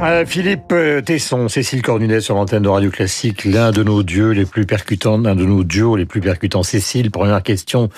Euh, 0.00 0.24
Philippe 0.24 0.70
euh, 0.70 1.00
Tesson, 1.00 1.48
Cécile 1.48 1.82
Cornudet 1.82 2.20
sur 2.20 2.36
l'antenne 2.36 2.62
de 2.62 2.68
Radio 2.68 2.88
Classique, 2.88 3.44
l'un 3.44 3.72
de 3.72 3.82
nos 3.82 4.04
dieux 4.04 4.30
les 4.30 4.44
plus 4.44 4.64
percutants, 4.64 5.18
l'un 5.18 5.34
de 5.34 5.44
nos 5.44 5.64
duos 5.64 5.96
les 5.96 6.04
plus 6.04 6.20
percutants. 6.20 6.62
Cécile, 6.62 7.10
première 7.10 7.42
question 7.42 7.90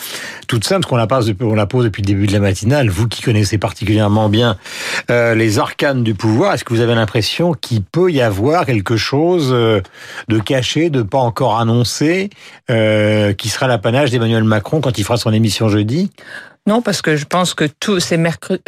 toute 0.47 0.65
simple, 0.65 0.87
qu'on 0.87 0.97
la, 0.97 1.07
la 1.07 1.67
pose 1.67 1.85
depuis 1.85 2.01
le 2.01 2.07
début 2.07 2.27
de 2.27 2.33
la 2.33 2.41
matinale. 2.41 2.89
Vous 2.89 3.07
qui 3.07 3.21
connaissez 3.21 3.59
particulièrement 3.59 4.31
bien 4.31 4.57
euh, 5.11 5.35
les 5.35 5.59
arcanes 5.59 6.03
du 6.03 6.15
pouvoir, 6.15 6.55
est-ce 6.55 6.65
que 6.65 6.73
vous 6.73 6.81
avez 6.81 6.95
l'impression 6.95 7.53
qu'il 7.53 7.83
peut 7.83 8.11
y 8.11 8.23
avoir 8.23 8.65
quelque 8.65 8.97
chose 8.97 9.51
de 9.51 10.39
caché, 10.39 10.89
de 10.89 11.03
pas 11.03 11.19
encore 11.19 11.59
annoncé, 11.59 12.31
qui 12.69 13.49
sera 13.49 13.67
l'apanage 13.67 14.11
d'Emmanuel 14.11 14.45
Macron 14.45 14.81
quand 14.81 14.97
il 14.99 15.05
fera 15.05 15.19
son 15.19 15.33
émission 15.33 15.69
jeudi? 15.69 16.11
Non, 16.67 16.83
parce 16.83 17.03
que 17.03 17.17
je 17.17 17.25
pense 17.25 17.55
que 17.55 17.65
tout, 17.81 18.01
c'est 18.01 18.17
mercredi. 18.17 18.63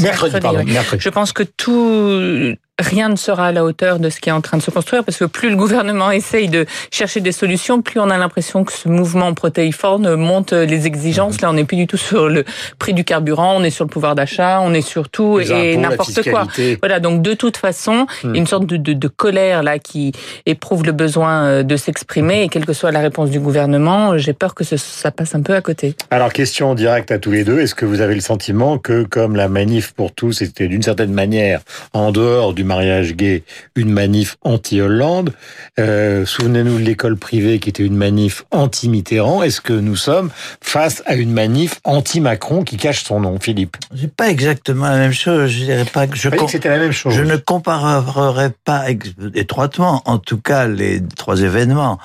mercredi, 0.00 0.40
pardon, 0.40 0.64
mercredi. 0.64 1.02
Je 1.02 1.08
pense 1.08 1.32
que 1.32 1.42
tout 1.42 2.56
rien 2.80 3.08
ne 3.08 3.16
sera 3.16 3.48
à 3.48 3.52
la 3.52 3.64
hauteur 3.64 3.98
de 3.98 4.10
ce 4.10 4.20
qui 4.20 4.28
est 4.28 4.32
en 4.32 4.40
train 4.40 4.56
de 4.56 4.62
se 4.62 4.70
construire, 4.70 5.04
parce 5.04 5.18
que 5.18 5.24
plus 5.24 5.50
le 5.50 5.56
gouvernement 5.56 6.10
essaye 6.10 6.48
de 6.48 6.66
chercher 6.90 7.20
des 7.20 7.32
solutions, 7.32 7.82
plus 7.82 8.00
on 8.00 8.10
a 8.10 8.18
l'impression 8.18 8.64
que 8.64 8.72
ce 8.72 8.88
mouvement 8.88 9.32
protéiforme 9.34 10.14
monte 10.14 10.52
les 10.52 10.86
exigences. 10.86 11.34
Mhm. 11.34 11.40
Là, 11.42 11.50
on 11.50 11.52
n'est 11.54 11.64
plus 11.64 11.76
du 11.76 11.86
tout 11.86 11.96
sur 11.96 12.28
le 12.28 12.44
prix 12.78 12.94
du 12.94 13.04
carburant, 13.04 13.56
on 13.56 13.62
est 13.62 13.70
sur 13.70 13.84
le 13.84 13.90
pouvoir 13.90 14.14
d'achat, 14.14 14.60
on 14.62 14.74
est 14.74 14.80
sur 14.80 15.08
tout 15.08 15.40
et 15.40 15.76
n'importe 15.76 16.28
quoi. 16.28 16.46
Voilà, 16.80 17.00
donc 17.00 17.22
de 17.22 17.34
toute 17.34 17.56
façon, 17.56 18.06
il 18.24 18.30
y 18.30 18.34
a 18.34 18.36
une 18.36 18.46
sorte 18.46 18.66
de, 18.66 18.76
de, 18.76 18.92
de, 18.92 19.08
colère 19.08 19.62
là 19.62 19.78
qui 19.78 20.12
éprouve 20.46 20.84
le 20.84 20.92
besoin 20.92 21.44
euh, 21.44 21.62
de 21.62 21.76
s'exprimer, 21.76 22.44
et 22.44 22.48
quelle 22.48 22.64
que 22.64 22.72
soit 22.72 22.92
la 22.92 23.00
réponse 23.00 23.30
du 23.30 23.40
gouvernement, 23.40 24.16
j'ai 24.16 24.32
peur 24.32 24.54
que 24.54 24.64
ce, 24.64 24.76
ça 24.76 25.10
passe 25.10 25.34
un 25.34 25.42
peu 25.42 25.54
à 25.54 25.60
côté. 25.60 25.94
Alors, 26.10 26.32
question 26.32 26.74
directe 26.74 27.10
à 27.10 27.18
tous 27.18 27.29
les 27.30 27.44
deux, 27.44 27.60
est-ce 27.60 27.74
que 27.74 27.84
vous 27.84 28.00
avez 28.00 28.14
le 28.14 28.20
sentiment 28.20 28.78
que, 28.78 29.04
comme 29.04 29.36
la 29.36 29.48
manif 29.48 29.92
pour 29.92 30.12
tous 30.12 30.32
c'était 30.32 30.68
d'une 30.68 30.82
certaine 30.82 31.12
manière 31.12 31.60
en 31.92 32.12
dehors 32.12 32.54
du 32.54 32.64
mariage 32.64 33.14
gay, 33.14 33.42
une 33.76 33.90
manif 33.90 34.36
anti-Hollande. 34.42 35.32
Euh, 35.78 36.24
souvenez-nous 36.24 36.78
de 36.78 36.84
l'école 36.84 37.16
privée 37.16 37.58
qui 37.58 37.68
était 37.68 37.84
une 37.84 37.96
manif 37.96 38.44
anti-Mitterrand. 38.50 39.42
Est-ce 39.42 39.60
que 39.60 39.72
nous 39.72 39.96
sommes 39.96 40.30
face 40.60 41.02
à 41.06 41.14
une 41.14 41.32
manif 41.32 41.80
anti-Macron 41.84 42.64
qui 42.64 42.76
cache 42.76 43.04
son 43.04 43.20
nom, 43.20 43.38
Philippe? 43.38 43.76
C'est 43.94 44.14
pas 44.14 44.30
exactement 44.30 44.88
la 44.88 44.98
même 44.98 45.12
chose. 45.12 45.50
Je 45.50 45.64
dirais 45.64 45.84
pas 45.84 46.06
que 46.06 46.16
je. 46.16 46.28
C'était 46.48 46.68
la 46.68 46.78
même 46.78 46.92
chose? 46.92 47.14
Je 47.14 47.22
ne 47.22 47.36
comparerai 47.36 48.50
pas 48.64 48.86
étroitement, 49.34 50.02
en 50.06 50.18
tout 50.18 50.38
cas, 50.38 50.66
les 50.66 51.00
trois 51.16 51.42
événements 51.42 51.98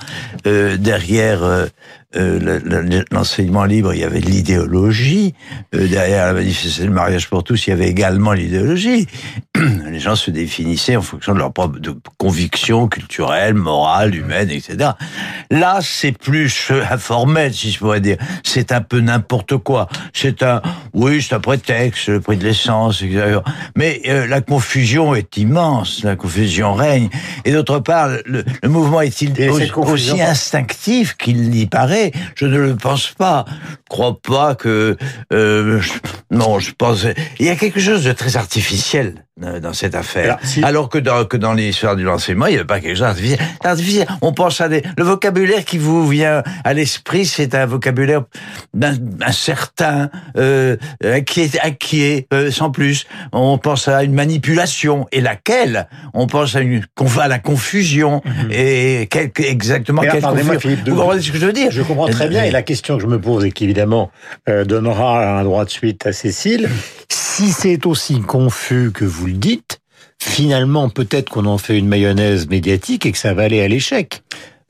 euh, 0.46 0.78
derrière. 0.78 1.44
Euh, 1.44 1.66
euh, 2.16 3.03
l'enseignement 3.11 3.66
libre, 3.66 3.94
il 3.94 3.99
y 3.99 4.03
avait 4.03 4.19
l'idéologie. 4.19 5.33
Euh, 5.73 5.88
derrière 5.88 6.27
la 6.27 6.33
manifestation 6.33 6.85
de 6.85 6.89
mariage 6.89 7.30
pour 7.30 7.44
tous, 7.44 7.67
il 7.67 7.72
y 7.72 7.73
avait 7.73 7.89
également 7.89 8.33
l'idéologie. 8.33 9.07
Les 9.89 10.00
gens 10.00 10.16
se 10.16 10.31
définissaient 10.31 10.95
en 10.95 11.02
fonction 11.02 11.34
de 11.34 11.39
leurs 11.39 11.53
propres 11.53 11.80
convictions 12.17 12.88
culturelles, 12.88 13.53
morales, 13.53 14.16
humaines, 14.16 14.50
etc. 14.50 14.92
Là, 15.50 15.80
c'est 15.81 16.12
plus 16.12 16.72
informel, 16.92 17.53
si 17.53 17.72
je 17.72 17.80
pourrais 17.80 18.02
dire. 18.02 18.17
C'est 18.44 18.72
un 18.72 18.81
peu 18.81 19.00
n'importe 19.00 19.58
quoi. 19.58 19.88
C'est 20.14 20.44
un, 20.44 20.62
oui, 20.94 21.22
c'est 21.22 21.36
un 21.36 21.39
prétexte, 21.39 22.08
le 22.08 22.22
prix 22.22 22.38
de 22.38 22.44
l'essence, 22.44 23.02
etc. 23.02 23.39
Mais 23.75 24.02
euh, 24.08 24.28
la 24.28 24.42
confusion 24.42 25.16
est 25.16 25.38
immense, 25.38 26.03
la 26.03 26.16
confusion 26.16 26.73
règne. 26.73 27.09
Et 27.45 27.52
d'autre 27.52 27.80
part, 27.80 28.09
le, 28.25 28.44
le 28.62 28.69
mouvement 28.69 29.02
est-il 29.02 29.34
aussi 29.75 30.22
instinctif 30.22 31.16
qu'il 31.17 31.56
y 31.56 31.66
paraît? 31.66 32.12
Je 32.36 32.45
ne 32.45 32.58
le 32.58 32.75
pense 32.75 33.09
pas. 33.09 33.45
Je 33.88 33.95
crois 33.95 34.17
pas 34.19 34.55
que... 34.55 34.97
Euh, 35.31 35.80
non, 36.31 36.58
je 36.58 36.72
pense... 36.75 37.05
Il 37.40 37.46
y 37.46 37.50
a 37.50 37.56
quelque 37.56 37.79
chose 37.79 38.03
de 38.03 38.13
très 38.13 38.35
artificiel 38.35 39.25
euh, 39.44 39.59
dans 39.59 39.73
cette 39.73 39.94
affaire. 39.94 40.40
Alors, 40.63 40.90
que 40.90 40.97
dans, 40.97 41.25
que 41.25 41.38
dans 41.38 41.53
l'histoire 41.53 41.96
du 41.96 42.03
l'enseignement, 42.03 42.47
il 42.47 42.53
n'y 42.53 42.56
avait 42.56 42.66
pas 42.66 42.79
quelque 42.79 42.96
chose 42.96 43.13
d'artificiel. 43.63 44.07
On 44.23 44.34
pense 44.34 44.59
à 44.59 44.69
des... 44.69 44.81
Le 44.97 45.03
vocabulaire 45.03 45.66
qui 45.66 45.78
vous 45.78 46.07
vient 46.07 46.41
à 46.63 46.73
l'esprit, 46.73 47.28
c'est 47.28 47.53
un 47.53 47.68
vocabulaire 47.68 48.23
d'un 48.73 49.31
certain 49.31 50.09
euh, 50.35 50.78
inquiet, 51.03 51.52
inquiet 51.62 52.28
euh, 52.34 52.50
sans 52.50 52.72
plus. 52.72 53.06
On 53.34 53.59
pense 53.59 53.88
à 53.88 54.03
une 54.03 54.13
manipulation. 54.13 55.06
Et 55.12 55.22
laquelle? 55.22 55.88
On 56.16 56.25
pense 56.25 56.56
à, 56.56 56.62
une, 56.62 56.81
à 57.19 57.28
la 57.28 57.38
confusion. 57.38 58.23
Mhm. 58.25 58.52
Et 58.52 59.07
quel, 59.12 59.31
exactement 59.38 60.02
quelle 60.02 60.23
confusion 60.23 60.79
Vous 60.88 60.96
comprenez 60.96 61.22
ce 61.22 61.31
que 61.31 61.38
je 61.38 61.46
veux 61.46 61.53
dire? 61.53 61.69
Je 61.69 61.84
comprends 61.84 62.07
très 62.07 62.29
bien. 62.29 62.46
Et 62.46 62.52
la 62.52 62.63
question 62.63 62.97
que 62.97 63.03
je 63.03 63.07
me 63.07 63.22
pose 63.22 63.46
et 63.46 63.52
qui, 63.52 63.75
évidemment, 63.75 64.09
euh, 64.47 64.63
donnera 64.63 65.38
un 65.38 65.44
droit 65.44 65.66
de 65.66 65.69
suite 65.69 66.06
à 66.06 66.13
Cécile, 66.13 66.69
si 67.09 67.52
c'est 67.52 67.86
aussi 67.86 68.22
confus 68.22 68.91
que 68.94 69.03
vous 69.03 69.28
le 69.28 69.34
dites, 69.34 69.81
finalement, 70.18 70.88
peut-être 70.88 71.30
qu'on 71.30 71.46
en 71.46 71.58
fait 71.58 71.78
une 71.78 71.88
mayonnaise 71.88 72.47
médiatique 72.47 73.06
et 73.06 73.12
que 73.12 73.18
ça 73.18 73.34
va 73.34 73.44
aller 73.44 73.62
à 73.62 73.68
l'échec. 73.68 74.24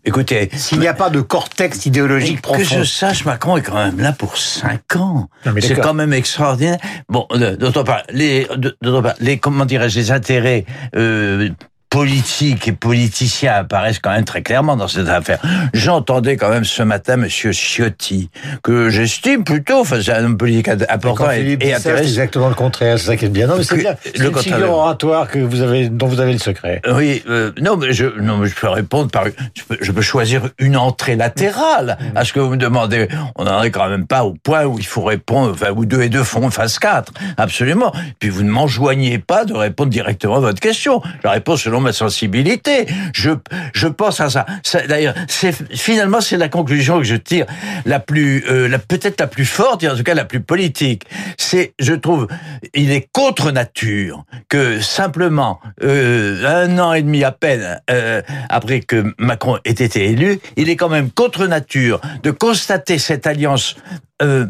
Écoutez, 0.08 0.50
s'il 0.56 0.80
n'y 0.80 0.88
a 0.88 0.94
pas 0.96 1.12
de 1.12 1.22
cortex 1.22 1.86
idéologique 1.86 2.42
profond. 2.42 2.60
Que 2.60 2.66
je 2.66 2.84
sache, 2.84 3.26
Macron 3.26 3.58
est 3.58 3.62
quand 3.62 3.76
même 3.76 4.00
là 4.00 4.12
pour 4.12 4.38
cinq 4.38 4.96
ans. 4.96 5.30
C'est 5.62 5.80
quand 5.80 5.96
même 5.96 6.14
extraordinaire. 6.14 6.78
Bon, 7.08 7.28
d'autre 7.60 7.84
part, 7.84 8.04
les, 8.12 8.48
part, 8.82 9.14
les 9.20 9.38
comment 9.38 9.66
dirais-je, 9.66 10.00
les 10.00 10.12
intérêts 10.12 10.66
euh, 10.96 11.50
politique 11.90 12.68
et 12.68 12.72
politicien 12.74 13.54
apparaissent 13.54 14.00
quand 14.00 14.12
même 14.12 14.26
très 14.26 14.42
clairement 14.42 14.76
dans 14.76 14.88
cette 14.88 15.08
affaire. 15.08 15.40
J'entendais 15.74 16.36
quand 16.36 16.50
même 16.50 16.66
ce 16.66 16.84
matin 16.84 17.16
Monsieur 17.16 17.52
Ciotti, 17.54 18.30
que 18.64 18.90
j'estime 18.90 19.44
plutôt, 19.44 19.80
enfin 19.80 20.02
c'est 20.02 20.12
un 20.12 20.26
homme 20.26 20.38
politique 20.38 20.68
important 20.90 21.32
et, 21.32 21.58
et 21.62 21.74
intéressant. 21.74 21.82
C'est 21.84 22.04
exactement 22.04 22.50
le 22.50 22.56
contraire, 22.56 23.00
c'est 23.00 23.06
ça 23.06 23.16
qui 23.16 23.26
est 23.26 23.30
bien. 23.30 23.48
Non, 23.48 23.56
mais 23.58 23.64
c'est 23.64 23.78
bien. 23.78 23.96
C'est 24.04 24.18
une 24.18 24.36
figure 24.36 24.72
oratoire 24.72 25.30
que 25.30 25.40
vous 25.40 25.62
avez, 25.62 25.90
dont 25.90 26.08
vous 26.08 26.20
avez 26.20 26.34
le 26.34 26.40
secret. 26.40 26.82
Oui, 26.92 27.24
euh, 27.30 27.52
non, 27.62 27.78
mais 27.78 27.94
je, 27.94 28.06
non, 28.20 28.38
mais 28.38 28.48
je 28.48 28.56
peux 28.56 28.68
répondre 28.68 29.10
par, 29.10 29.26
je 29.54 29.64
peux, 29.64 29.78
je 29.80 29.92
peux 29.92 30.02
choisir 30.02 30.50
une 30.60 30.76
entrée 30.76 31.16
latérale 31.16 31.98
mmh. 32.00 32.18
à 32.18 32.26
ce 32.26 32.34
que 32.34 32.40
vous 32.40 32.50
me 32.50 32.58
demandez. 32.58 33.08
On 33.36 33.46
n'en 33.46 33.64
est 33.64 33.72
quand 33.72 33.88
même 33.88 34.08
pas 34.08 34.26
au 34.26 34.34
point 34.34 34.66
où 34.66 34.78
il 34.80 34.86
faut 34.86 35.04
répondre, 35.04 35.52
enfin, 35.54 35.72
où 35.74 35.86
deux 35.86 36.02
et 36.02 36.10
deux 36.10 36.24
font 36.24 36.50
face 36.50 36.78
quatre. 36.78 37.14
Absolument. 37.38 37.94
Puis 38.20 38.30
vous 38.30 38.44
ne 38.44 38.50
m'enjoignez 38.50 39.18
pas 39.20 39.46
de 39.46 39.54
répondre 39.54 39.92
directement 39.92 40.36
à 40.36 40.40
votre 40.40 40.60
question. 40.60 41.02
La 41.24 41.32
réponse 41.32 41.62
selon 41.62 41.85
ma 41.86 41.94
sensibilité. 41.94 42.86
Je, 43.14 43.32
je 43.74 43.88
pense 43.88 44.20
à 44.20 44.30
ça. 44.30 44.46
D'ailleurs, 44.88 45.16
c'est 45.28 45.54
finalement 45.76 46.20
c'est 46.20 46.38
la 46.38 46.50
conclusion 46.50 46.98
que 46.98 47.06
je 47.06 47.16
tire, 47.16 47.46
la 47.86 48.00
plus, 48.00 48.44
euh, 48.50 48.68
la 48.68 48.80
peut-être 48.80 49.20
la 49.20 49.28
plus 49.28 49.46
forte 49.46 49.84
et 49.84 49.90
en 49.90 49.96
tout 49.96 50.04
cas 50.04 50.14
la 50.14 50.26
plus 50.26 50.42
politique. 50.42 51.04
C'est, 51.38 51.74
je 51.80 51.94
trouve, 51.94 52.28
il 52.74 52.92
est 52.92 53.08
contre 53.14 53.52
nature 53.52 54.26
que 54.50 54.82
simplement 54.82 55.60
euh, 55.84 56.64
un 56.66 56.78
an 56.80 56.94
et 56.94 57.02
demi 57.02 57.24
à 57.24 57.32
peine 57.32 57.80
euh, 57.90 58.22
après 58.50 58.82
que 58.82 59.14
Macron 59.18 59.58
ait 59.64 59.72
été 59.72 60.10
élu, 60.10 60.40
il 60.58 60.70
est 60.70 60.76
quand 60.76 60.90
même 60.90 61.10
contre 61.12 61.48
nature 61.48 62.02
de 62.24 62.32
constater 62.32 62.98
cette 62.98 63.28
alliance 63.28 63.76
euh, 64.22 64.46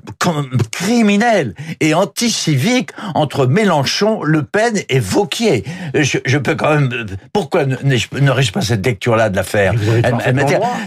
criminel 0.71 1.55
et 1.79 1.93
anti-civique 1.93 2.91
entre 3.15 3.47
Mélenchon, 3.47 4.21
Le 4.21 4.43
Pen 4.43 4.79
et 4.89 4.99
Vauquier. 4.99 5.63
Je, 5.95 6.19
je 6.23 6.37
peux 6.37 6.55
quand 6.55 6.75
même. 6.75 7.05
Pourquoi 7.33 7.65
n'aurais-je 7.65 8.51
pas 8.51 8.61
cette 8.61 8.85
lecture-là 8.85 9.29
de 9.29 9.35
l'affaire 9.35 9.73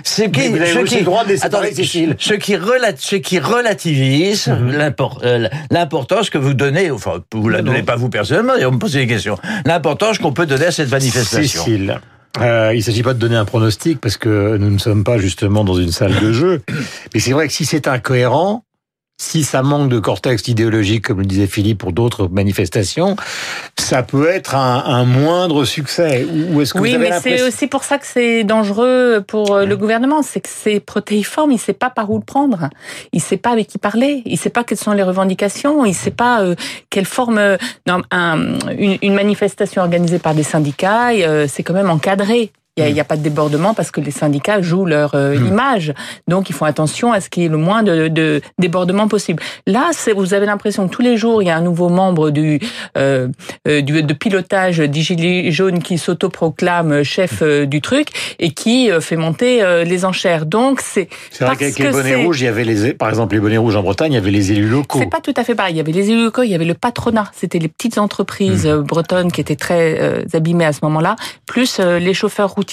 Ce 0.04 0.22
qui, 0.22 0.40
ce 0.40 0.84
qui, 0.84 1.04
attendez, 1.42 1.74
ce 1.74 1.82
qui, 1.82 2.08
ce 2.18 3.14
qui 3.16 3.38
relativise 3.38 4.46
mhm. 4.46 4.94
euh, 5.24 5.48
l'importance 5.70 6.30
que 6.30 6.38
vous 6.38 6.54
donnez. 6.54 6.90
Enfin, 6.90 7.22
vous 7.32 7.48
la 7.48 7.62
donnez 7.62 7.82
pas 7.82 7.96
vous 7.96 8.10
personnellement. 8.10 8.54
Et 8.54 8.64
on 8.64 8.72
me 8.72 8.78
pose 8.78 8.92
des 8.92 9.06
questions. 9.06 9.38
L'importance 9.64 10.18
qu'on 10.18 10.32
peut 10.32 10.46
donner 10.46 10.66
à 10.66 10.72
cette 10.72 10.90
manifestation. 10.90 11.64
Cécile. 11.64 12.00
Euh, 12.40 12.70
il 12.72 12.78
ne 12.78 12.82
s'agit 12.82 13.02
pas 13.02 13.14
de 13.14 13.18
donner 13.18 13.36
un 13.36 13.44
pronostic 13.44 14.00
parce 14.00 14.16
que 14.16 14.56
nous 14.58 14.70
ne 14.70 14.78
sommes 14.78 15.02
pas 15.02 15.18
justement 15.18 15.64
dans 15.64 15.74
une 15.74 15.90
salle 15.90 16.18
de 16.20 16.32
jeu. 16.32 16.62
Mais 17.14 17.20
c'est 17.20 17.32
vrai 17.32 17.48
que 17.48 17.52
si 17.52 17.64
c'est 17.64 17.88
incohérent, 17.88 18.64
si 19.20 19.42
ça 19.42 19.62
manque 19.62 19.88
de 19.88 19.98
cortex 19.98 20.46
idéologique, 20.46 21.06
comme 21.06 21.18
le 21.18 21.26
disait 21.26 21.48
Philippe 21.48 21.78
pour 21.78 21.92
d'autres 21.92 22.28
manifestations, 22.28 23.16
ça 23.76 24.04
peut 24.04 24.28
être 24.28 24.54
un, 24.54 24.84
un 24.86 25.04
moindre 25.04 25.64
succès. 25.64 26.24
Ou 26.50 26.60
est-ce 26.60 26.72
que 26.72 26.78
oui, 26.78 26.94
vous 26.94 27.00
mais 27.00 27.18
c'est 27.20 27.42
aussi 27.42 27.66
pour 27.66 27.82
ça 27.82 27.98
que 27.98 28.06
c'est 28.06 28.44
dangereux 28.44 29.24
pour 29.26 29.54
euh, 29.54 29.66
le 29.66 29.76
gouvernement, 29.76 30.22
c'est 30.22 30.40
que 30.40 30.48
c'est 30.48 30.78
protéiforme, 30.78 31.50
il 31.50 31.54
ne 31.54 31.60
sait 31.60 31.72
pas 31.72 31.90
par 31.90 32.10
où 32.10 32.18
le 32.18 32.24
prendre, 32.24 32.70
il 33.12 33.16
ne 33.16 33.22
sait 33.22 33.36
pas 33.36 33.50
avec 33.50 33.66
qui 33.66 33.78
parler, 33.78 34.22
il 34.24 34.32
ne 34.32 34.38
sait 34.38 34.50
pas 34.50 34.62
quelles 34.62 34.78
sont 34.78 34.92
les 34.92 35.02
revendications, 35.02 35.84
il 35.84 35.90
ne 35.90 35.94
sait 35.94 36.12
pas 36.12 36.42
euh, 36.42 36.54
quelle 36.88 37.06
forme. 37.06 37.40
Non, 37.86 38.02
un, 38.12 38.58
une, 38.78 38.98
une, 39.02 39.14
manifestation 39.14 39.82
organisée 39.82 40.20
par 40.20 40.34
des 40.34 40.44
syndicats, 40.44 41.10
euh, 41.10 41.46
c'est 41.48 41.64
quand 41.64 41.74
même 41.74 41.90
encadré 41.90 42.52
Il 42.86 42.94
n'y 42.94 43.00
a, 43.00 43.02
a, 43.02 43.04
pas 43.04 43.16
de 43.16 43.22
débordement 43.22 43.74
parce 43.74 43.90
que 43.90 44.00
les 44.00 44.10
syndicats 44.10 44.60
jouent 44.62 44.86
leur 44.86 45.14
euh, 45.14 45.36
hmm. 45.36 45.46
image. 45.46 45.94
Donc, 46.28 46.50
ils 46.50 46.52
font 46.52 46.64
attention 46.64 47.12
à 47.12 47.20
ce 47.20 47.28
qu'il 47.28 47.42
y 47.42 47.46
ait 47.46 47.48
le 47.48 47.56
moins 47.56 47.82
de, 47.82 48.08
de 48.08 48.40
débordement 48.58 49.08
possible. 49.08 49.42
Là, 49.66 49.90
vous 50.16 50.34
avez 50.34 50.46
l'impression 50.46 50.88
que 50.88 50.94
tous 50.94 51.02
les 51.02 51.16
jours, 51.16 51.42
il 51.42 51.46
y 51.46 51.50
a 51.50 51.56
un 51.56 51.60
nouveau 51.60 51.88
membre 51.88 52.30
du, 52.30 52.60
euh, 52.96 53.28
euh 53.66 53.82
du 53.82 54.02
de 54.02 54.14
pilotage 54.14 54.78
des 54.78 55.00
Gilets 55.00 55.50
jaunes 55.50 55.82
qui 55.82 55.98
s'autoproclame 55.98 57.02
chef 57.02 57.42
euh, 57.42 57.66
du 57.66 57.80
truc 57.80 58.08
et 58.38 58.50
qui 58.50 58.90
fait 59.00 59.16
monter 59.16 59.62
les 59.84 60.04
enchères. 60.04 60.46
Donc, 60.46 60.80
c'est 60.80 61.08
c'est 61.30 61.44
vrai 61.44 61.56
qu'avec 61.56 61.78
les 61.78 61.90
bonnets 61.90 62.24
rouges, 62.24 62.40
il 62.40 62.44
y 62.44 62.48
avait 62.48 62.64
les, 62.64 62.94
par 62.94 63.08
exemple, 63.08 63.34
les 63.34 63.40
bonnets 63.40 63.56
rouges 63.56 63.76
en 63.76 63.82
Bretagne, 63.82 64.12
il 64.12 64.14
y 64.14 64.18
avait 64.18 64.30
les 64.30 64.52
élus 64.52 64.68
locaux. 64.68 64.98
C'est 65.00 65.10
pas 65.10 65.20
tout 65.20 65.34
à 65.36 65.44
fait 65.44 65.54
pareil. 65.54 65.74
Il 65.74 65.78
y 65.78 65.80
avait 65.80 65.92
les 65.92 66.10
élus 66.10 66.24
locaux, 66.24 66.42
il 66.42 66.50
y 66.50 66.54
avait 66.54 66.64
le 66.64 66.74
patronat. 66.74 67.30
C'était 67.34 67.58
les 67.58 67.68
petites 67.68 67.98
entreprises 67.98 68.66
hmm. 68.66 68.82
bretonnes 68.82 69.32
qui 69.32 69.40
étaient 69.40 69.56
très 69.56 70.24
abîmées 70.32 70.64
à 70.64 70.72
ce 70.72 70.80
moment-là, 70.82 71.16
plus 71.46 71.80
les 71.80 72.14
chauffeurs 72.14 72.50
routiers. 72.50 72.67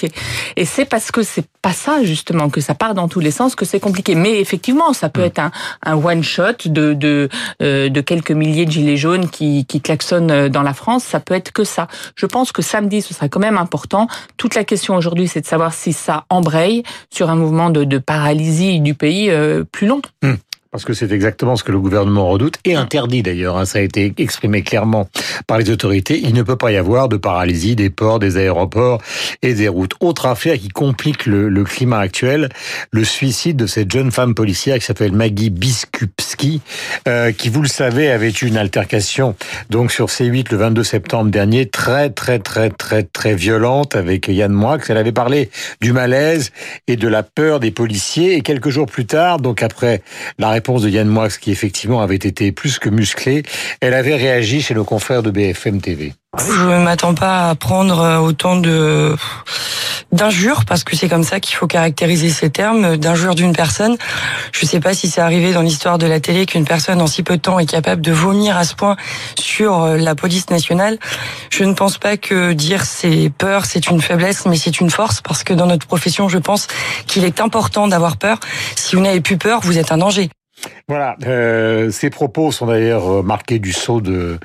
Et 0.56 0.64
c'est 0.64 0.84
parce 0.84 1.10
que 1.10 1.22
c'est 1.22 1.46
pas 1.62 1.72
ça 1.72 2.02
justement 2.04 2.48
que 2.48 2.60
ça 2.60 2.74
part 2.74 2.94
dans 2.94 3.08
tous 3.08 3.20
les 3.20 3.30
sens 3.30 3.54
que 3.54 3.64
c'est 3.64 3.80
compliqué. 3.80 4.14
Mais 4.14 4.40
effectivement, 4.40 4.92
ça 4.92 5.08
peut 5.08 5.22
mm. 5.22 5.26
être 5.26 5.38
un, 5.38 5.50
un 5.84 5.94
one 5.94 6.22
shot 6.22 6.66
de 6.66 6.92
de, 6.92 7.28
euh, 7.62 7.88
de 7.88 8.00
quelques 8.00 8.30
milliers 8.30 8.66
de 8.66 8.70
gilets 8.70 8.96
jaunes 8.96 9.28
qui, 9.28 9.64
qui 9.66 9.80
klaxonnent 9.80 10.30
euh, 10.30 10.48
dans 10.48 10.62
la 10.62 10.74
France. 10.74 11.04
Ça 11.04 11.20
peut 11.20 11.34
être 11.34 11.52
que 11.52 11.64
ça. 11.64 11.88
Je 12.14 12.26
pense 12.26 12.52
que 12.52 12.62
samedi, 12.62 13.02
ce 13.02 13.14
sera 13.14 13.28
quand 13.28 13.40
même 13.40 13.58
important. 13.58 14.06
Toute 14.36 14.54
la 14.54 14.64
question 14.64 14.96
aujourd'hui, 14.96 15.28
c'est 15.28 15.40
de 15.40 15.46
savoir 15.46 15.72
si 15.72 15.92
ça 15.92 16.24
embraye 16.30 16.82
sur 17.10 17.30
un 17.30 17.36
mouvement 17.36 17.70
de, 17.70 17.84
de 17.84 17.98
paralysie 17.98 18.80
du 18.80 18.94
pays 18.94 19.30
euh, 19.30 19.64
plus 19.64 19.86
long. 19.86 20.02
Mm 20.22 20.34
parce 20.70 20.84
que 20.84 20.92
c'est 20.92 21.12
exactement 21.12 21.56
ce 21.56 21.64
que 21.64 21.72
le 21.72 21.80
gouvernement 21.80 22.28
redoute 22.28 22.58
et 22.64 22.74
interdit 22.74 23.22
d'ailleurs. 23.22 23.56
Hein, 23.56 23.64
ça 23.64 23.78
a 23.78 23.82
été 23.82 24.12
exprimé 24.18 24.62
clairement 24.62 25.08
par 25.46 25.58
les 25.58 25.70
autorités. 25.70 26.20
Il 26.22 26.34
ne 26.34 26.42
peut 26.42 26.56
pas 26.56 26.72
y 26.72 26.76
avoir 26.76 27.08
de 27.08 27.16
paralysie 27.16 27.76
des 27.76 27.90
ports, 27.90 28.18
des 28.18 28.36
aéroports 28.36 29.02
et 29.42 29.54
des 29.54 29.68
routes. 29.68 29.94
Autre 30.00 30.26
affaire 30.26 30.58
qui 30.58 30.68
complique 30.68 31.26
le, 31.26 31.64
climat 31.64 31.98
actuel, 31.98 32.48
le 32.90 33.04
suicide 33.04 33.56
de 33.56 33.66
cette 33.66 33.90
jeune 33.90 34.10
femme 34.10 34.34
policière 34.34 34.78
qui 34.78 34.84
s'appelle 34.84 35.12
Maggie 35.12 35.50
Biskupski, 35.50 36.60
euh, 37.08 37.32
qui, 37.32 37.48
vous 37.48 37.62
le 37.62 37.68
savez, 37.68 38.10
avait 38.10 38.30
eu 38.30 38.46
une 38.46 38.56
altercation 38.56 39.34
donc 39.70 39.92
sur 39.92 40.06
C8 40.06 40.50
le 40.50 40.56
22 40.56 40.84
septembre 40.84 41.30
dernier, 41.30 41.66
très 41.66 42.10
très 42.10 42.38
très 42.38 42.70
très 42.70 43.02
très 43.02 43.34
violente 43.34 43.96
avec 43.96 44.28
Yann 44.28 44.52
Moix. 44.52 44.78
Elle 44.88 44.98
avait 44.98 45.12
parlé 45.12 45.50
du 45.80 45.92
malaise 45.92 46.52
et 46.86 46.96
de 46.96 47.08
la 47.08 47.22
peur 47.22 47.60
des 47.60 47.70
policiers 47.70 48.34
et 48.34 48.40
quelques 48.40 48.70
jours 48.70 48.86
plus 48.86 49.06
tard, 49.06 49.40
donc 49.40 49.62
après 49.62 50.02
la 50.38 50.55
réponse 50.56 50.80
de 50.82 50.88
Yann 50.88 51.06
Moix, 51.06 51.28
qui 51.28 51.52
effectivement 51.52 52.00
avait 52.00 52.16
été 52.16 52.50
plus 52.50 52.78
que 52.78 52.88
musclée, 52.88 53.42
elle 53.82 53.92
avait 53.92 54.16
réagi 54.16 54.62
chez 54.62 54.74
nos 54.74 54.84
confrères 54.84 55.22
de 55.22 55.30
BFM 55.30 55.82
TV. 55.82 56.14
Je 56.38 56.68
ne 56.68 56.82
m'attends 56.82 57.14
pas 57.14 57.50
à 57.50 57.54
prendre 57.54 58.00
euh, 58.00 58.18
autant 58.18 58.56
de 58.56 59.16
d'injures 60.12 60.64
parce 60.64 60.84
que 60.84 60.94
c'est 60.94 61.08
comme 61.08 61.24
ça 61.24 61.40
qu'il 61.40 61.56
faut 61.56 61.66
caractériser 61.66 62.30
ces 62.30 62.48
termes 62.48 62.96
d'injures 62.96 63.34
d'une 63.34 63.52
personne. 63.52 63.96
Je 64.52 64.64
ne 64.64 64.68
sais 64.68 64.80
pas 64.80 64.94
si 64.94 65.08
c'est 65.08 65.20
arrivé 65.20 65.52
dans 65.52 65.62
l'histoire 65.62 65.98
de 65.98 66.06
la 66.06 66.20
télé 66.20 66.46
qu'une 66.46 66.64
personne 66.64 67.00
en 67.02 67.06
si 67.06 67.22
peu 67.22 67.36
de 67.36 67.42
temps 67.42 67.58
est 67.58 67.66
capable 67.66 68.02
de 68.02 68.12
vomir 68.12 68.56
à 68.56 68.64
ce 68.64 68.74
point 68.74 68.96
sur 69.38 69.82
euh, 69.82 69.96
la 69.96 70.14
police 70.14 70.48
nationale. 70.50 70.98
Je 71.50 71.64
ne 71.64 71.74
pense 71.74 71.98
pas 71.98 72.16
que 72.16 72.52
dire 72.52 72.84
c'est 72.84 73.30
peur, 73.36 73.64
c'est 73.66 73.88
une 73.88 74.00
faiblesse, 74.00 74.46
mais 74.46 74.56
c'est 74.56 74.80
une 74.80 74.90
force 74.90 75.20
parce 75.20 75.42
que 75.42 75.52
dans 75.52 75.66
notre 75.66 75.86
profession, 75.86 76.28
je 76.28 76.38
pense 76.38 76.66
qu'il 77.06 77.24
est 77.24 77.40
important 77.40 77.88
d'avoir 77.88 78.16
peur. 78.16 78.38
Si 78.76 78.94
vous 78.96 79.02
n'avez 79.02 79.20
plus 79.20 79.38
peur, 79.38 79.60
vous 79.62 79.78
êtes 79.78 79.92
un 79.92 79.98
danger. 79.98 80.30
Voilà, 80.88 81.16
euh, 81.26 81.90
ces 81.90 82.10
propos 82.10 82.52
sont 82.52 82.66
d'ailleurs 82.66 83.08
euh, 83.10 83.22
marqués 83.22 83.58
du 83.58 83.72
sceau 83.72 84.00
de, 84.00 84.38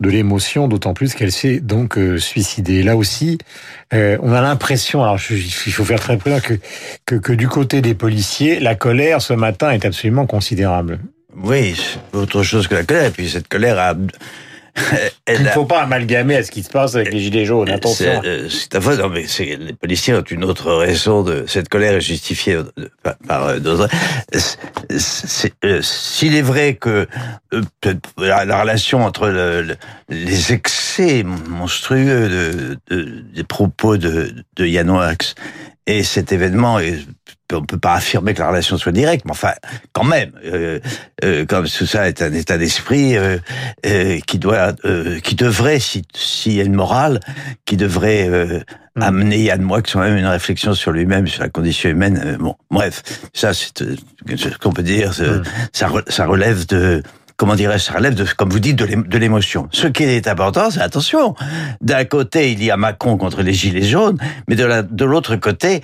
de 0.00 0.08
l'émotion, 0.08 0.68
d'autant 0.68 0.94
plus 0.94 1.14
qu'elle 1.14 1.32
s'est 1.32 1.60
donc 1.60 1.98
euh, 1.98 2.18
suicidée. 2.18 2.82
Là 2.82 2.96
aussi, 2.96 3.38
euh, 3.92 4.16
on 4.22 4.32
a 4.32 4.40
l'impression, 4.40 5.02
alors 5.02 5.18
il 5.30 5.72
faut 5.72 5.84
faire 5.84 6.00
très 6.00 6.16
prudent, 6.16 6.40
que, 6.40 6.54
que, 7.06 7.16
que 7.16 7.32
du 7.32 7.48
côté 7.48 7.80
des 7.80 7.94
policiers, 7.94 8.60
la 8.60 8.74
colère 8.74 9.20
ce 9.20 9.32
matin 9.32 9.70
est 9.70 9.84
absolument 9.84 10.26
considérable. 10.26 11.00
Oui, 11.42 11.76
autre 12.12 12.42
chose 12.42 12.68
que 12.68 12.74
la 12.74 12.84
colère, 12.84 13.06
et 13.06 13.10
puis 13.10 13.28
cette 13.30 13.48
colère 13.48 13.78
a 13.78 13.94
Il 15.28 15.42
ne 15.42 15.48
faut 15.48 15.64
pas 15.64 15.82
amalgamer 15.82 16.36
à 16.36 16.42
ce 16.42 16.50
qui 16.50 16.62
se 16.62 16.70
passe 16.70 16.94
avec 16.94 17.12
les 17.12 17.20
gilets 17.20 17.44
jaunes. 17.44 17.68
Attention. 17.70 18.22
C'est 18.48 18.74
à 18.74 18.80
non, 18.96 19.08
mais 19.08 19.26
les 19.38 19.72
policiers 19.74 20.14
ont 20.14 20.22
une 20.22 20.44
autre 20.44 20.72
raison 20.72 21.22
de 21.22 21.44
cette 21.46 21.68
colère 21.68 21.94
est 21.94 22.00
justifiée 22.00 22.58
par, 23.26 23.46
euh, 23.46 23.58
d'autres. 23.58 23.88
Euh, 25.64 25.82
s'il 25.82 26.34
est 26.34 26.42
vrai 26.42 26.74
que 26.74 27.06
euh, 27.52 27.62
la, 28.18 28.60
relation 28.60 29.04
entre 29.04 29.28
le, 29.28 29.76
les 30.08 30.52
excès 30.52 31.22
monstrueux 31.22 32.28
de, 32.28 32.78
de, 32.88 33.24
des 33.34 33.44
propos 33.44 33.96
de, 33.96 34.34
de 34.56 34.66
Yann 34.66 34.90
Wax 34.90 35.34
et 35.86 36.02
cet 36.02 36.32
événement 36.32 36.78
on 37.52 37.64
peut 37.64 37.78
pas 37.78 37.94
affirmer 37.94 38.34
que 38.34 38.40
la 38.40 38.48
relation 38.48 38.78
soit 38.78 38.92
directe, 38.92 39.24
mais 39.24 39.32
enfin, 39.32 39.52
quand 39.92 40.04
même, 40.04 40.32
euh, 40.44 40.80
euh, 41.24 41.44
comme 41.46 41.66
tout 41.66 41.86
ça 41.86 42.08
est 42.08 42.22
un 42.22 42.32
état 42.32 42.58
d'esprit 42.58 43.16
euh, 43.16 43.38
euh 43.86 44.18
qui 44.26 44.38
doit, 44.38 44.72
euh, 44.84 45.20
qui 45.20 45.34
devrait, 45.34 45.80
si 45.80 46.02
s'il 46.14 46.52
y 46.52 46.60
a 46.60 46.64
une 46.64 46.74
morale, 46.74 47.20
qui 47.64 47.76
devrait 47.76 48.28
mm. 48.96 49.02
amener 49.02 49.38
Yann 49.42 49.62
Moix 49.62 49.82
quand 49.82 50.00
même 50.00 50.16
une 50.16 50.26
réflexion 50.26 50.74
sur 50.74 50.92
lui-même, 50.92 51.26
sur 51.26 51.42
la 51.42 51.48
condition 51.48 51.90
humaine. 51.90 52.36
bon, 52.38 52.54
bref, 52.70 53.02
ça, 53.32 53.52
c'est 53.54 53.78
ce 53.78 54.58
qu'on 54.58 54.72
peut 54.72 54.82
dire. 54.82 55.10
Mm. 55.10 55.42
Ça, 55.72 55.88
ça 56.08 56.26
relève 56.26 56.66
de 56.66 57.02
comment 57.40 57.54
dirais-je, 57.54 57.84
ça 57.84 57.94
relève 57.94 58.14
de, 58.14 58.26
comme 58.36 58.50
vous 58.50 58.58
dites, 58.60 58.76
de 58.76 59.18
l'émotion. 59.18 59.66
Ce 59.72 59.86
qui 59.86 60.02
est 60.02 60.28
important, 60.28 60.70
c'est 60.70 60.82
attention. 60.82 61.34
D'un 61.80 62.04
côté, 62.04 62.52
il 62.52 62.62
y 62.62 62.70
a 62.70 62.76
Macron 62.76 63.16
contre 63.16 63.40
les 63.40 63.54
gilets 63.54 63.80
jaunes, 63.80 64.18
mais 64.46 64.56
de 64.56 64.64
la, 64.66 64.82
de 64.82 65.04
l'autre 65.06 65.36
côté, 65.36 65.80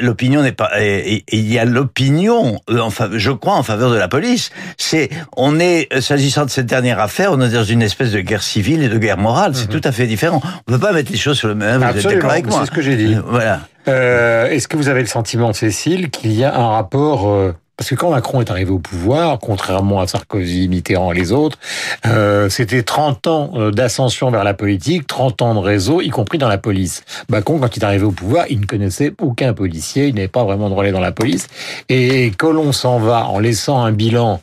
l'opinion 0.00 0.42
n'est 0.42 0.50
pas, 0.50 0.72
il 0.80 1.22
y 1.52 1.56
a 1.56 1.64
l'opinion, 1.64 2.60
euh, 2.68 2.90
je 3.12 3.30
crois, 3.30 3.54
en 3.54 3.62
faveur 3.62 3.92
de 3.92 3.96
la 3.96 4.08
police. 4.08 4.50
C'est, 4.76 5.08
on 5.36 5.60
est, 5.60 5.86
s'agissant 6.00 6.44
de 6.44 6.50
cette 6.50 6.66
dernière 6.66 6.98
affaire, 6.98 7.30
on 7.30 7.40
est 7.42 7.50
dans 7.50 7.62
une 7.62 7.82
espèce 7.82 8.10
de 8.10 8.20
guerre 8.20 8.42
civile 8.42 8.82
et 8.82 8.88
de 8.88 8.98
guerre 8.98 9.18
morale. 9.18 9.52
C'est 9.54 9.72
mhm. 9.72 9.80
tout 9.80 9.88
à 9.88 9.92
fait 9.92 10.08
différent. 10.08 10.42
On 10.66 10.72
ne 10.72 10.78
peut 10.78 10.84
pas 10.84 10.92
mettre 10.92 11.12
les 11.12 11.18
choses 11.18 11.38
sur 11.38 11.46
le 11.46 11.54
même. 11.54 11.80
Vous 11.80 11.96
êtes 11.96 12.12
d'accord 12.12 12.32
avec 12.32 12.48
moi 12.48 12.58
C'est 12.58 12.66
ce 12.66 12.70
que 12.72 12.82
j'ai 12.82 12.96
dit. 12.96 13.14
Euh, 13.14 13.22
voilà. 13.24 13.60
Euh, 13.86 14.48
Est-ce 14.48 14.66
que 14.66 14.76
vous 14.76 14.88
avez 14.88 15.02
le 15.02 15.06
sentiment, 15.06 15.52
Cécile, 15.52 16.10
qu'il 16.10 16.32
y 16.32 16.42
a 16.42 16.56
un 16.56 16.70
rapport 16.70 17.30
euh, 17.30 17.54
parce 17.78 17.90
que 17.90 17.94
quand 17.94 18.10
Macron 18.10 18.40
est 18.40 18.50
arrivé 18.50 18.72
au 18.72 18.80
pouvoir, 18.80 19.38
contrairement 19.38 20.00
à 20.00 20.08
Sarkozy, 20.08 20.66
Mitterrand 20.66 21.12
et 21.12 21.14
les 21.14 21.30
autres, 21.30 21.58
euh, 22.06 22.48
c'était 22.48 22.82
30 22.82 23.28
ans 23.28 23.50
euh, 23.54 23.70
d'ascension 23.70 24.32
vers 24.32 24.42
la 24.42 24.52
politique, 24.52 25.06
30 25.06 25.42
ans 25.42 25.54
de 25.54 25.60
réseau, 25.60 26.00
y 26.00 26.08
compris 26.08 26.38
dans 26.38 26.48
la 26.48 26.58
police. 26.58 27.04
Macron, 27.28 27.60
quand 27.60 27.76
il 27.76 27.80
est 27.80 27.86
arrivé 27.86 28.02
au 28.02 28.10
pouvoir, 28.10 28.46
il 28.50 28.58
ne 28.58 28.66
connaissait 28.66 29.14
aucun 29.22 29.52
policier, 29.52 30.08
il 30.08 30.16
n'avait 30.16 30.26
pas 30.26 30.42
vraiment 30.42 30.68
de 30.68 30.74
relais 30.74 30.90
dans 30.90 30.98
la 30.98 31.12
police. 31.12 31.46
Et 31.88 32.32
Colomb 32.36 32.72
s'en 32.72 32.98
va 32.98 33.26
en 33.28 33.38
laissant 33.38 33.80
un 33.84 33.92
bilan 33.92 34.40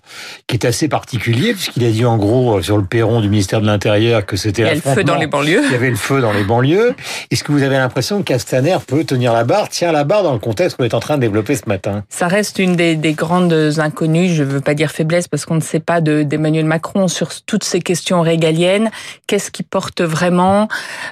qui 0.48 0.56
est 0.56 0.66
assez 0.66 0.88
particulier, 0.88 1.54
puisqu'il 1.54 1.84
a 1.84 1.92
dit 1.92 2.06
en 2.06 2.16
gros 2.16 2.60
euh, 2.60 2.62
sur 2.62 2.78
le 2.78 2.86
perron 2.86 3.20
du 3.20 3.28
ministère 3.28 3.60
de 3.60 3.66
l'Intérieur 3.66 4.26
que 4.26 4.38
c'était... 4.38 4.62
Il 4.62 4.68
y 4.68 4.72
a 4.72 4.76
le 4.76 4.80
feu 4.80 5.04
dans 5.04 5.16
les 5.18 5.28
banlieues. 5.28 5.62
Il 5.66 5.72
y 5.74 5.76
avait 5.76 5.90
le 5.90 5.98
feu 5.98 6.22
dans 6.22 6.32
les 6.32 6.46
banlieues. 6.46 6.96
Est-ce 7.32 7.44
que 7.44 7.52
vous 7.52 7.64
avez 7.64 7.76
l'impression 7.76 8.20
que 8.20 8.24
Castaner 8.24 8.78
peut 8.88 9.04
tenir 9.04 9.34
la 9.34 9.44
barre, 9.44 9.68
tient 9.68 9.92
la 9.92 10.06
barre 10.06 10.24
dans 10.24 10.32
le 10.32 10.40
contexte 10.40 10.78
qu'on 10.78 10.86
est 10.86 10.94
en 10.94 11.02
train 11.02 11.18
de 11.18 11.22
développer 11.22 11.58
ce 11.58 11.68
matin 11.68 12.06
Ça 12.08 12.30
reste 12.30 12.60
une 12.60 12.77
des, 12.77 12.96
des 12.96 13.12
grandes 13.12 13.25
inconnues, 13.34 14.29
je 14.29 14.44
ne 14.44 14.50
veux 14.50 14.62
pas 14.62 14.74
dire 14.74 14.91
faiblesse 14.91 15.27
parce 15.27 15.46
qu'on 15.46 15.55
ne 15.55 15.62
sait 15.62 15.79
pas 15.79 16.01
d'Emmanuel 16.01 16.65
Macron 16.65 17.08
sur 17.08 17.29
toutes 17.46 17.63
ces 17.63 17.82
questions 17.82 18.22
régaliennes. 18.22 18.91
Qu'est-ce 19.27 19.51
qui 19.51 19.63
porte 19.63 20.01
vraiment? 20.01 20.67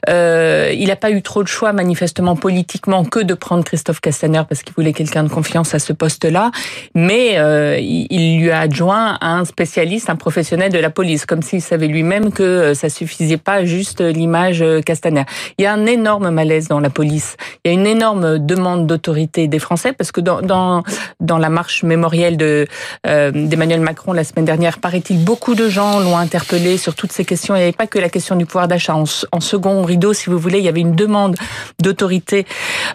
Euh, 0.10 0.72
Il 0.74 0.88
n'a 0.88 0.96
pas 0.96 1.12
eu 1.12 1.22
trop 1.22 1.44
de 1.44 1.48
choix 1.48 1.74
manifestement 1.74 2.36
politiquement 2.36 3.04
que 3.04 3.20
de 3.20 3.34
prendre 3.34 3.64
Christophe 3.64 4.00
Castaner 4.00 4.44
parce 4.48 4.64
qu'il 4.64 4.74
voulait 4.74 4.94
quelqu'un 4.94 5.24
de 5.24 5.30
confiance 5.30 5.74
à 5.74 5.80
ce 5.80 5.94
poste-là, 5.94 6.52
mais 6.94 7.38
euh, 7.38 7.80
il 7.80 8.40
lui 8.40 8.52
a 8.52 8.60
adjoint 8.60 9.18
un 9.22 9.46
spécialiste, 9.46 10.10
un 10.10 10.16
professionnel 10.16 10.72
de 10.72 10.80
la 10.80 10.90
police, 10.90 11.26
comme 11.26 11.42
s'il 11.42 11.62
savait 11.62 11.88
lui-même 11.88 12.32
que 12.32 12.44
euh, 12.44 12.74
ça 12.74 12.90
suffisait 12.90 13.38
pas 13.38 13.66
juste 13.66 14.02
l'image 14.02 14.64
Castaner. 14.86 15.24
Il 15.58 15.64
y 15.64 15.66
a 15.66 15.74
un 15.74 15.86
énorme 15.86 16.30
malaise 16.30 16.68
dans 16.68 16.80
la 16.80 16.90
police. 16.90 17.38
Il 17.64 17.72
y 17.72 17.76
a 17.76 17.80
une 17.80 17.88
énorme 17.88 18.40
demande 18.40 18.88
d'autorité 18.88 19.48
des 19.48 19.60
Français 19.60 19.94
parce 19.94 20.12
que 20.12 20.22
dans, 20.22 20.42
dans, 20.42 20.84
dans 21.20 21.38
la 21.38 21.50
marche 21.50 21.84
mémorielle 21.84 22.03
euh, 22.12 23.32
d'Emmanuel 23.32 23.82
Macron 23.82 24.14
la 24.14 24.24
semaine 24.24 24.46
dernière. 24.46 24.80
Paraît-il, 24.80 25.24
beaucoup 25.24 25.56
de 25.56 25.70
gens 25.70 26.00
l'ont 26.00 26.18
interpellé 26.18 26.78
sur 26.78 26.96
toutes 26.96 27.12
ces 27.12 27.26
questions. 27.26 27.56
Il 27.56 27.60
n'y 27.60 27.64
avait 27.64 27.72
pas 27.72 27.88
que 27.88 28.00
la 28.00 28.10
question 28.10 28.36
du 28.36 28.46
pouvoir 28.46 28.68
d'achat. 28.68 28.96
En, 28.96 29.40
second 29.40 29.84
rideau, 29.84 30.14
si 30.14 30.30
vous 30.30 30.38
voulez, 30.38 30.60
il 30.60 30.64
y 30.64 30.70
avait 30.70 30.82
une 30.82 30.96
demande 30.96 31.36
d'autorité 31.82 32.46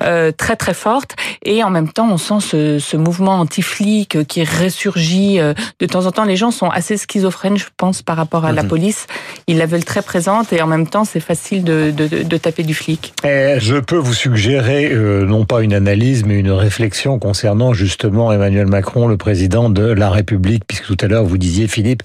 euh, 0.02 0.32
très 0.32 0.56
très 0.56 0.74
forte. 0.74 1.14
Et 1.44 1.62
en 1.62 1.70
même 1.70 1.88
temps, 1.88 2.08
on 2.10 2.16
sent 2.16 2.40
ce, 2.40 2.78
ce 2.78 2.96
mouvement 2.96 3.40
anti-flic 3.40 4.26
qui 4.26 4.44
ressurgit 4.44 5.40
euh, 5.40 5.54
de 5.80 5.86
temps 5.86 6.06
en 6.06 6.12
temps. 6.12 6.24
Les 6.24 6.36
gens 6.36 6.50
sont 6.50 6.70
assez 6.70 6.96
schizophrènes, 6.96 7.58
je 7.58 7.66
pense, 7.76 8.02
par 8.02 8.16
rapport 8.16 8.44
à 8.44 8.52
la 8.52 8.62
mhm. 8.62 8.68
police. 8.68 9.06
Ils 9.46 9.58
la 9.58 9.66
veulent 9.66 9.84
très 9.84 10.02
présente 10.02 10.52
et 10.52 10.62
en 10.62 10.66
même 10.66 10.86
temps, 10.86 11.04
c'est 11.04 11.20
facile 11.20 11.64
de, 11.64 11.92
de, 11.94 12.06
de, 12.06 12.36
taper 12.36 12.62
du 12.62 12.74
flic. 12.74 13.12
je 13.24 13.78
peux 13.80 13.96
vous 13.96 14.14
suggérer, 14.14 14.90
non 14.94 15.44
pas 15.44 15.62
une 15.62 15.74
analyse, 15.74 16.24
mais 16.24 16.38
une 16.38 16.50
réflexion 16.50 17.18
concernant 17.18 17.72
justement 17.72 18.32
Emmanuel 18.32 18.66
Macron 18.66 18.97
Le 19.06 19.16
président 19.16 19.70
de 19.70 19.82
la 19.82 20.10
République, 20.10 20.64
puisque 20.66 20.86
tout 20.86 20.96
à 21.00 21.06
l'heure 21.06 21.24
vous 21.24 21.38
disiez, 21.38 21.68
Philippe, 21.68 22.02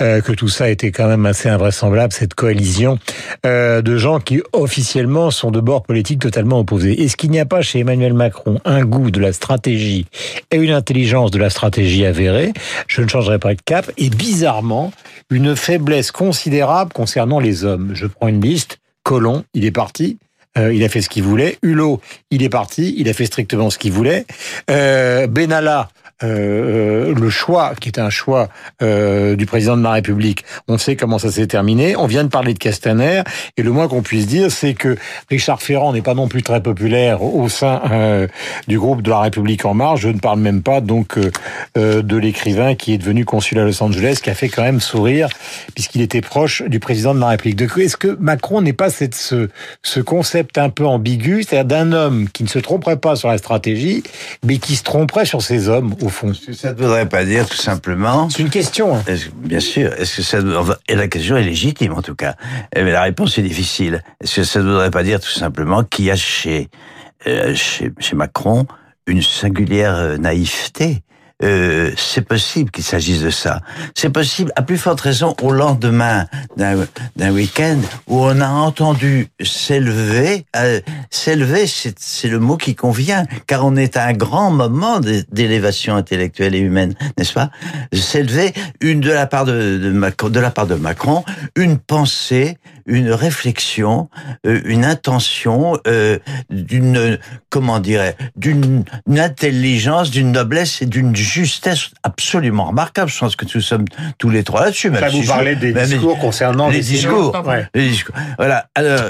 euh, 0.00 0.20
que 0.20 0.32
tout 0.32 0.48
ça 0.48 0.68
était 0.68 0.90
quand 0.90 1.06
même 1.06 1.26
assez 1.26 1.48
invraisemblable, 1.48 2.12
cette 2.12 2.34
coalition 2.34 2.98
euh, 3.46 3.82
de 3.82 3.96
gens 3.96 4.18
qui 4.18 4.42
officiellement 4.52 5.30
sont 5.30 5.50
de 5.50 5.60
bords 5.60 5.82
politiques 5.82 6.20
totalement 6.20 6.58
opposés. 6.58 7.02
Est-ce 7.02 7.16
qu'il 7.16 7.30
n'y 7.30 7.38
a 7.38 7.46
pas 7.46 7.62
chez 7.62 7.80
Emmanuel 7.80 8.14
Macron 8.14 8.60
un 8.64 8.84
goût 8.84 9.10
de 9.10 9.20
la 9.20 9.32
stratégie 9.32 10.06
et 10.50 10.56
une 10.56 10.72
intelligence 10.72 11.30
de 11.30 11.38
la 11.38 11.50
stratégie 11.50 12.04
avérée? 12.04 12.52
Je 12.88 13.02
ne 13.02 13.08
changerai 13.08 13.38
pas 13.38 13.54
de 13.54 13.60
cap. 13.64 13.90
Et 13.96 14.10
bizarrement, 14.10 14.92
une 15.30 15.54
faiblesse 15.54 16.10
considérable 16.10 16.92
concernant 16.92 17.38
les 17.38 17.64
hommes. 17.64 17.92
Je 17.94 18.06
prends 18.06 18.28
une 18.28 18.40
liste. 18.40 18.78
Colomb, 19.04 19.44
il 19.54 19.64
est 19.64 19.72
parti. 19.72 20.18
Euh, 20.56 20.72
il 20.72 20.84
a 20.84 20.88
fait 20.88 21.00
ce 21.00 21.08
qu'il 21.08 21.22
voulait. 21.22 21.58
Hulot, 21.62 22.00
il 22.30 22.42
est 22.42 22.48
parti. 22.48 22.94
Il 22.98 23.08
a 23.08 23.12
fait 23.12 23.26
strictement 23.26 23.70
ce 23.70 23.78
qu'il 23.78 23.92
voulait. 23.92 24.26
Benalla, 24.68 25.88
euh, 26.22 27.14
le 27.14 27.30
choix, 27.30 27.74
qui 27.80 27.88
est 27.88 27.98
un 27.98 28.10
choix 28.10 28.48
euh, 28.82 29.36
du 29.36 29.46
président 29.46 29.76
de 29.76 29.82
la 29.82 29.92
République, 29.92 30.44
on 30.68 30.78
sait 30.78 30.96
comment 30.96 31.18
ça 31.18 31.30
s'est 31.30 31.46
terminé. 31.46 31.96
On 31.96 32.06
vient 32.06 32.24
de 32.24 32.28
parler 32.28 32.54
de 32.54 32.58
Castaner, 32.58 33.22
et 33.56 33.62
le 33.62 33.70
moins 33.70 33.88
qu'on 33.88 34.02
puisse 34.02 34.26
dire, 34.26 34.50
c'est 34.50 34.74
que 34.74 34.96
Richard 35.30 35.62
Ferrand 35.62 35.92
n'est 35.92 36.02
pas 36.02 36.14
non 36.14 36.28
plus 36.28 36.42
très 36.42 36.62
populaire 36.62 37.22
au 37.22 37.48
sein 37.48 37.82
euh, 37.90 38.26
du 38.68 38.78
groupe 38.78 39.02
de 39.02 39.10
la 39.10 39.20
République 39.20 39.64
en 39.64 39.74
marche. 39.74 40.00
Je 40.00 40.08
ne 40.08 40.18
parle 40.18 40.40
même 40.40 40.62
pas 40.62 40.80
donc 40.80 41.18
euh, 41.76 42.02
de 42.02 42.16
l'écrivain 42.16 42.74
qui 42.74 42.94
est 42.94 42.98
devenu 42.98 43.24
consul 43.24 43.58
à 43.58 43.64
Los 43.64 43.82
Angeles, 43.82 44.20
qui 44.22 44.30
a 44.30 44.34
fait 44.34 44.48
quand 44.48 44.62
même 44.62 44.80
sourire 44.80 45.28
puisqu'il 45.74 46.02
était 46.02 46.20
proche 46.20 46.62
du 46.62 46.80
président 46.80 47.14
de 47.14 47.20
la 47.20 47.28
République. 47.28 47.60
Est-ce 47.78 47.96
que 47.96 48.16
Macron 48.20 48.60
n'est 48.60 48.72
pas 48.72 48.90
cette, 48.90 49.14
ce, 49.14 49.48
ce 49.82 50.00
concept 50.00 50.58
un 50.58 50.68
peu 50.68 50.86
ambigu, 50.86 51.42
c'est-à-dire 51.42 51.64
d'un 51.64 51.92
homme 51.92 52.28
qui 52.28 52.42
ne 52.42 52.48
se 52.48 52.58
tromperait 52.58 52.96
pas 52.96 53.16
sur 53.16 53.28
la 53.28 53.38
stratégie, 53.38 54.02
mais 54.44 54.58
qui 54.58 54.76
se 54.76 54.82
tromperait 54.82 55.24
sur 55.24 55.42
ses 55.42 55.68
hommes 55.68 55.94
fond 56.12 56.32
Ça 56.34 56.72
ne 56.72 56.78
voudrait 56.78 57.08
pas 57.08 57.24
dire 57.24 57.48
tout 57.48 57.56
simplement. 57.56 58.30
C'est 58.30 58.42
une 58.42 58.50
question. 58.50 58.96
Hein. 58.96 59.02
Bien 59.36 59.60
sûr. 59.60 59.92
Est-ce 59.94 60.16
que 60.16 60.22
ça 60.22 60.38
et 60.88 60.94
la 60.94 61.08
question 61.08 61.36
est 61.36 61.42
légitime 61.42 61.92
en 61.92 62.02
tout 62.02 62.14
cas. 62.14 62.36
Mais 62.76 62.92
la 62.92 63.02
réponse 63.02 63.38
est 63.38 63.42
difficile. 63.42 64.02
Est-ce 64.22 64.36
que 64.36 64.44
ça 64.44 64.60
ne 64.60 64.64
voudrait 64.64 64.90
pas 64.90 65.02
dire 65.02 65.18
tout 65.20 65.30
simplement 65.30 65.82
qu'il 65.82 66.04
y 66.04 66.10
a 66.10 66.16
chez, 66.16 66.68
euh, 67.26 67.54
chez, 67.54 67.90
chez 67.98 68.16
Macron 68.16 68.66
une 69.06 69.22
singulière 69.22 69.96
euh, 69.96 70.16
naïveté 70.16 71.02
euh, 71.42 71.90
c'est 71.96 72.26
possible 72.26 72.70
qu'il 72.70 72.84
s'agisse 72.84 73.22
de 73.22 73.30
ça. 73.30 73.60
C'est 73.94 74.10
possible, 74.10 74.52
à 74.56 74.62
plus 74.62 74.78
forte 74.78 75.00
raison, 75.00 75.34
au 75.42 75.52
lendemain 75.52 76.26
d'un 76.56 77.32
week-end 77.32 77.78
où 78.06 78.24
on 78.24 78.40
a 78.40 78.48
entendu 78.48 79.28
s'élever. 79.40 80.46
Euh, 80.56 80.80
s'élever, 81.10 81.66
c'est 81.66 82.28
le 82.28 82.38
mot 82.38 82.56
qui 82.56 82.74
convient, 82.74 83.24
car 83.46 83.64
on 83.64 83.76
est 83.76 83.96
à 83.96 84.06
un 84.06 84.12
grand 84.12 84.50
moment 84.50 85.00
d'élévation 85.00 85.96
intellectuelle 85.96 86.54
et 86.54 86.60
humaine, 86.60 86.94
n'est-ce 87.18 87.32
pas? 87.32 87.50
S'élever 87.92 88.52
une 88.80 89.00
de 89.00 89.10
la 89.10 89.26
part 89.26 89.44
de, 89.44 89.78
de, 89.78 89.90
Macron, 89.90 90.30
la 90.34 90.50
part 90.50 90.66
de 90.66 90.74
Macron, 90.74 91.24
une 91.56 91.78
pensée, 91.78 92.58
une 92.86 93.10
réflexion, 93.10 94.08
euh, 94.46 94.60
une 94.64 94.84
intention, 94.84 95.78
euh, 95.86 96.18
d'une 96.50 97.18
comment 97.50 97.80
dirais, 97.80 98.16
d'une 98.36 98.84
intelligence, 99.08 100.10
d'une 100.10 100.32
noblesse 100.32 100.82
et 100.82 100.86
d'une 100.86 101.14
justesse 101.32 101.90
absolument 102.02 102.66
remarquable. 102.66 103.10
Je 103.10 103.18
pense 103.18 103.36
que 103.36 103.46
nous 103.54 103.60
sommes 103.60 103.84
tous 104.18 104.30
les 104.30 104.44
trois 104.44 104.64
là-dessus. 104.64 104.92
Ça 104.98 105.08
vous 105.08 105.24
parlez 105.24 105.56
des 105.56 105.72
discours 105.72 106.18
concernant 106.18 106.68
les, 106.68 106.80
discours. 106.80 107.32
les 107.74 107.88
discours. 107.88 108.14
Voilà. 108.38 108.66
Alors, 108.74 109.00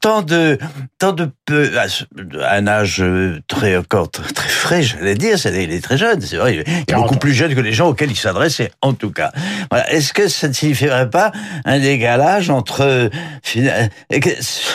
tant 0.00 0.22
de, 0.22 0.58
tant 0.98 1.12
de 1.12 1.30
peu, 1.44 1.70
à 1.78 2.54
un 2.54 2.66
âge 2.66 3.04
très 3.48 3.76
encore 3.76 4.10
très 4.10 4.48
frais, 4.48 4.82
j'allais 4.82 5.14
dire, 5.14 5.36
il 5.44 5.72
est 5.72 5.82
très 5.82 5.98
jeune. 5.98 6.20
C'est 6.20 6.36
vrai, 6.36 6.54
il 6.54 6.60
est 6.60 6.94
beaucoup 6.94 7.16
plus 7.16 7.34
jeune 7.34 7.54
que 7.54 7.60
les 7.60 7.72
gens 7.72 7.88
auxquels 7.88 8.10
il 8.10 8.16
s'adressait, 8.16 8.70
en 8.82 8.92
tout 8.92 9.10
cas. 9.10 9.32
Voilà. 9.70 9.90
Est-ce 9.92 10.12
que 10.12 10.28
ça 10.28 10.48
ne 10.48 10.52
signifierait 10.52 11.10
pas 11.10 11.32
un 11.64 11.78
décalage 11.78 12.50
entre, 12.50 13.10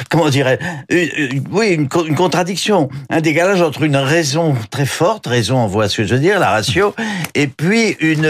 comment 0.10 0.30
dirais, 0.30 0.60
oui, 0.90 1.70
une, 1.70 1.88
une 2.08 2.16
contradiction, 2.16 2.90
un 3.10 3.22
décalage 3.22 3.62
entre 3.62 3.84
une 3.84 3.98
raison 3.98 4.56
très 4.70 4.86
forte, 4.86 5.28
raison, 5.28 5.58
on 5.58 5.68
voit 5.68 5.90
ce 5.90 5.98
que 5.98 6.06
je 6.06 6.14
veux 6.16 6.20
dire, 6.20 6.40
la 6.40 6.50
ratio, 6.50 6.89
et 7.36 7.48
puis 7.48 7.96
une... 8.00 8.26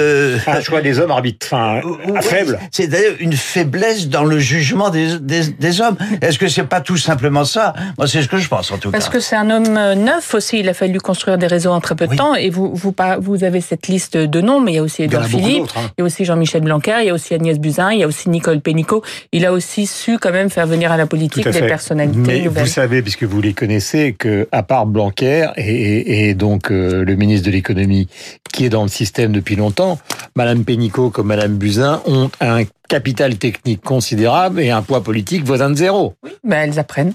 Un 0.47 0.61
choix 0.61 0.81
des 0.81 0.99
hommes 0.99 1.11
arbitre, 1.11 1.47
enfin, 1.51 1.81
faible. 2.21 2.59
C'est 2.71 2.87
d'ailleurs 2.87 3.15
une 3.19 3.33
faiblesse 3.33 4.07
dans 4.07 4.23
le 4.23 4.39
jugement 4.39 4.89
des, 4.89 5.19
des, 5.19 5.47
des 5.47 5.81
hommes. 5.81 5.97
Est-ce 6.21 6.37
que 6.39 6.47
c'est 6.47 6.63
pas 6.63 6.81
tout 6.81 6.97
simplement 6.97 7.45
ça? 7.45 7.73
Moi, 7.97 8.07
c'est 8.07 8.21
ce 8.21 8.27
que 8.27 8.37
je 8.37 8.47
pense, 8.47 8.71
en 8.71 8.77
tout 8.77 8.91
Parce 8.91 9.05
cas. 9.05 9.11
Parce 9.11 9.23
que 9.23 9.29
c'est 9.29 9.35
un 9.35 9.49
homme 9.49 9.77
euh, 9.77 9.95
neuf 9.95 10.33
aussi. 10.33 10.59
Il 10.59 10.69
a 10.69 10.73
fallu 10.73 10.99
construire 10.99 11.37
des 11.37 11.47
réseaux 11.47 11.71
en 11.71 11.79
très 11.81 11.95
peu 11.95 12.07
de 12.07 12.15
temps. 12.15 12.35
Et 12.35 12.49
vous, 12.49 12.73
vous, 12.73 12.93
vous 13.19 13.43
avez 13.43 13.61
cette 13.61 13.87
liste 13.87 14.17
de 14.17 14.41
noms, 14.41 14.59
mais 14.59 14.73
il 14.73 14.75
y 14.75 14.79
a 14.79 14.83
aussi 14.83 15.03
Edouard 15.03 15.25
Philippe, 15.25 15.65
hein. 15.75 15.89
il 15.97 16.01
y 16.01 16.03
a 16.03 16.05
aussi 16.05 16.25
Jean-Michel 16.25 16.61
Blanquer, 16.61 16.97
il 17.01 17.07
y 17.07 17.09
a 17.09 17.13
aussi 17.13 17.33
Agnès 17.33 17.59
Buzyn, 17.59 17.91
il 17.91 17.99
y 17.99 18.03
a 18.03 18.07
aussi 18.07 18.29
Nicole 18.29 18.61
Pénicaud. 18.61 19.03
Il 19.31 19.45
a 19.45 19.53
aussi 19.53 19.85
su 19.85 20.17
quand 20.17 20.31
même 20.31 20.49
faire 20.49 20.67
venir 20.67 20.91
à 20.91 20.97
la 20.97 21.05
politique 21.05 21.47
des 21.47 21.61
personnalités 21.61 22.19
mais 22.19 22.41
nouvelles. 22.41 22.63
Vous 22.63 22.69
savez, 22.69 23.01
puisque 23.01 23.23
vous 23.23 23.41
les 23.41 23.53
connaissez, 23.53 24.15
que 24.17 24.47
à 24.51 24.63
part 24.63 24.85
Blanquer 24.85 25.47
et, 25.57 26.29
et 26.29 26.33
donc 26.33 26.71
euh, 26.71 27.03
le 27.03 27.15
ministre 27.15 27.45
de 27.45 27.51
l'économie 27.51 28.07
qui 28.51 28.65
est 28.65 28.69
dans 28.69 28.83
le 28.83 28.89
système 28.89 29.31
depuis 29.31 29.55
longtemps, 29.55 29.99
Madame 30.35 30.63
Pénicaud 30.63 31.09
comme 31.09 31.27
Madame 31.27 31.57
Buzyn 31.57 32.01
ont 32.05 32.29
un 32.41 32.63
capital 32.87 33.37
technique 33.37 33.81
considérable 33.81 34.59
et 34.59 34.71
un 34.71 34.81
poids 34.81 35.03
politique 35.03 35.43
voisin 35.43 35.69
de 35.69 35.75
zéro. 35.75 36.15
Oui, 36.23 36.31
ben 36.43 36.69
elles 36.69 36.79
apprennent 36.79 37.13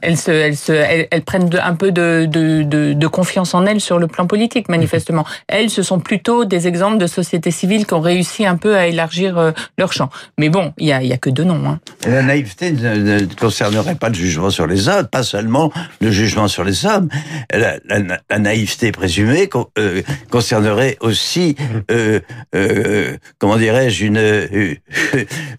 elles, 0.00 0.16
se, 0.16 0.30
elles, 0.30 0.56
se, 0.56 0.72
elles, 0.72 1.22
prennent 1.22 1.50
un 1.60 1.74
peu 1.74 1.92
de, 1.92 2.26
de, 2.30 2.62
de, 2.62 2.92
de, 2.92 3.06
confiance 3.06 3.54
en 3.54 3.66
elles 3.66 3.80
sur 3.80 3.98
le 3.98 4.06
plan 4.06 4.26
politique, 4.26 4.68
manifestement. 4.68 5.24
Elles, 5.48 5.70
ce 5.70 5.82
sont 5.82 5.98
plutôt 5.98 6.44
des 6.44 6.68
exemples 6.68 6.98
de 6.98 7.06
sociétés 7.06 7.50
civiles 7.50 7.86
qui 7.86 7.94
ont 7.94 8.00
réussi 8.00 8.46
un 8.46 8.56
peu 8.56 8.76
à 8.76 8.86
élargir 8.86 9.38
euh, 9.38 9.52
leur 9.76 9.92
champ. 9.92 10.10
Mais 10.38 10.48
bon, 10.48 10.72
il 10.78 10.86
y 10.86 10.92
a, 10.92 11.02
y 11.02 11.12
a 11.12 11.16
que 11.18 11.30
deux 11.30 11.44
noms. 11.44 11.68
Hein. 11.68 11.80
La 12.06 12.22
naïveté 12.22 12.72
ne, 12.72 13.20
concernerait 13.38 13.96
pas 13.96 14.08
le 14.08 14.14
jugement 14.14 14.50
sur 14.50 14.66
les 14.66 14.88
autres, 14.88 15.08
pas 15.08 15.22
seulement 15.22 15.72
le 16.00 16.10
jugement 16.10 16.48
sur 16.48 16.64
les 16.64 16.86
hommes. 16.86 17.08
La, 17.52 17.78
la, 17.86 18.18
la 18.30 18.38
naïveté 18.38 18.92
présumée 18.92 19.48
euh, 19.78 20.02
concernerait 20.30 20.96
aussi, 21.00 21.56
euh, 21.90 22.20
euh, 22.54 23.16
comment 23.38 23.56
dirais-je, 23.56 24.04
une, 24.04 24.76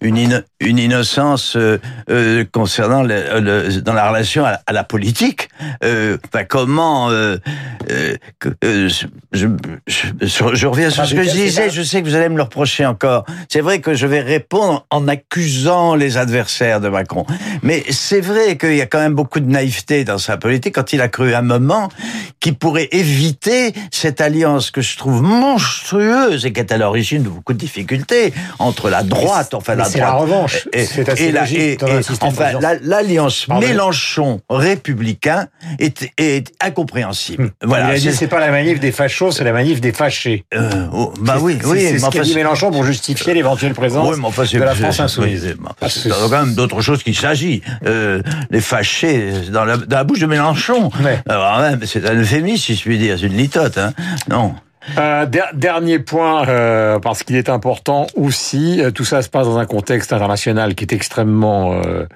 une, 0.00 0.44
une 0.60 0.78
innocence 0.78 1.56
euh, 1.56 2.44
concernant 2.52 3.02
le, 3.02 3.40
le, 3.40 3.80
dans 3.82 3.92
la 3.92 4.08
relation 4.08 4.19
à, 4.44 4.72
la 4.72 4.84
politique. 4.84 5.48
Euh, 5.84 6.16
comment 6.48 7.10
euh, 7.10 7.36
euh, 7.90 8.16
je, 8.64 9.06
je, 9.32 9.46
je, 10.22 10.66
reviens 10.66 10.90
sur 10.90 11.06
ce 11.06 11.14
que 11.14 11.22
je 11.22 11.30
disais. 11.30 11.70
Je 11.70 11.82
sais 11.82 12.02
que 12.02 12.08
vous 12.08 12.14
allez 12.14 12.28
me 12.28 12.36
le 12.36 12.42
reprocher 12.42 12.86
encore. 12.86 13.24
C'est 13.48 13.60
vrai 13.60 13.80
que 13.80 13.94
je 13.94 14.06
vais 14.06 14.20
répondre 14.20 14.86
en 14.90 15.08
accusant 15.08 15.94
les 15.94 16.16
adversaires 16.16 16.80
de 16.80 16.88
Macron. 16.88 17.26
Mais 17.62 17.84
c'est 17.90 18.20
vrai 18.20 18.56
qu'il 18.56 18.76
y 18.76 18.80
a 18.80 18.86
quand 18.86 19.00
même 19.00 19.14
beaucoup 19.14 19.40
de 19.40 19.50
naïveté 19.50 20.04
dans 20.04 20.18
sa 20.18 20.36
politique 20.36 20.74
quand 20.74 20.92
il 20.92 21.00
a 21.00 21.08
cru 21.08 21.34
un 21.34 21.42
moment 21.42 21.88
qu'il 22.40 22.54
pourrait 22.54 22.88
éviter 22.92 23.72
cette 23.90 24.20
alliance 24.20 24.70
que 24.70 24.80
je 24.80 24.96
trouve 24.96 25.22
monstrueuse 25.22 26.46
et 26.46 26.52
qui 26.52 26.60
est 26.60 26.72
à 26.72 26.78
l'origine 26.78 27.22
de 27.22 27.28
beaucoup 27.28 27.52
de 27.52 27.58
difficultés 27.58 28.32
entre 28.58 28.88
la 28.88 29.02
droite, 29.02 29.54
enfin 29.54 29.74
la 29.74 29.84
droite, 29.84 29.96
la 29.96 30.12
revanche, 30.12 30.68
et, 30.72 30.86
et, 31.18 31.32
la, 31.32 31.50
et, 31.50 31.78
enfin 32.22 32.52
l'alliance 32.82 33.46
Mélenchon 33.48 34.40
républicain 34.48 35.48
est, 35.78 36.08
est 36.18 36.52
incompréhensible. 36.60 37.44
Hum. 37.44 37.50
Voilà. 37.62 37.98
C'est 37.98 38.26
pas 38.26 38.40
la 38.40 38.50
manif 38.50 38.80
des 38.80 38.92
fachos, 38.92 39.32
c'est 39.32 39.44
la 39.44 39.52
manif 39.52 39.80
des 39.80 39.92
fâchés. 39.92 40.44
Euh, 40.54 40.86
oh, 40.92 41.12
bah 41.20 41.36
oui, 41.40 41.58
oui. 41.64 41.80
C'est 41.80 41.98
ce 41.98 42.10
qu'a 42.10 42.22
dit 42.22 42.34
Mélenchon 42.34 42.70
pour 42.70 42.84
justifier 42.84 43.34
l'éventuelle 43.34 43.74
présence 43.74 44.16
oui, 44.16 44.22
enfin, 44.24 44.44
de 44.44 44.58
la 44.58 44.74
France 44.74 45.00
insoumise. 45.00 45.54
C'est 45.88 46.08
quand 46.08 46.28
même 46.30 46.54
d'autre 46.54 46.80
chose 46.80 47.02
qu'il 47.02 47.16
s'agit. 47.16 47.62
Euh, 47.86 48.22
les 48.50 48.60
fâchés 48.60 49.32
dans 49.52 49.64
la, 49.64 49.76
dans 49.76 49.96
la, 49.96 50.04
bouche 50.04 50.20
de 50.20 50.26
Mélenchon. 50.26 50.90
Ouais. 51.02 51.18
C'est 51.84 52.08
un 52.08 52.22
euphémisme, 52.30 52.64
si 52.64 52.74
je 52.74 52.82
puis 52.82 52.98
dire. 52.98 53.18
C'est 53.18 53.26
une 53.26 53.36
litote. 53.36 53.78
Hein. 53.78 53.92
Non. 54.28 54.54
Euh, 54.98 55.26
dernier 55.54 55.98
point, 55.98 56.48
euh, 56.48 56.98
parce 56.98 57.22
qu'il 57.22 57.36
est 57.36 57.50
important 57.50 58.06
aussi, 58.14 58.80
euh, 58.80 58.90
tout 58.90 59.04
ça 59.04 59.20
se 59.20 59.28
passe 59.28 59.46
dans 59.46 59.58
un 59.58 59.66
contexte 59.66 60.12
international 60.12 60.74
qui 60.74 60.84
est 60.84 60.94
extrêmement 60.94 61.74
euh, 61.74 62.06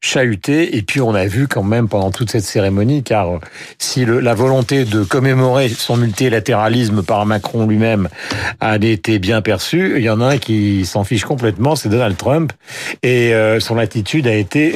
chahuté, 0.00 0.76
et 0.76 0.82
puis 0.82 1.02
on 1.02 1.14
a 1.14 1.26
vu 1.26 1.48
quand 1.48 1.62
même 1.62 1.86
pendant 1.86 2.10
toute 2.10 2.30
cette 2.30 2.44
cérémonie, 2.44 3.02
car 3.02 3.28
euh, 3.28 3.38
si 3.78 4.06
le, 4.06 4.20
la 4.20 4.34
volonté 4.34 4.84
de 4.86 5.04
commémorer 5.04 5.68
son 5.68 5.98
multilatéralisme 5.98 7.02
par 7.02 7.26
Macron 7.26 7.66
lui-même 7.66 8.08
a 8.60 8.76
été 8.76 9.18
bien 9.18 9.42
perçue, 9.42 9.94
il 9.98 10.04
y 10.04 10.10
en 10.10 10.20
a 10.22 10.26
un 10.34 10.38
qui 10.38 10.86
s'en 10.86 11.04
fiche 11.04 11.24
complètement, 11.24 11.76
c'est 11.76 11.90
Donald 11.90 12.16
Trump, 12.16 12.52
et 13.02 13.32
son 13.60 13.78
attitude 13.78 14.26
a 14.26 14.34
été, 14.34 14.74